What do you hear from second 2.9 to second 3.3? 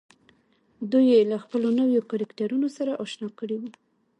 اشنا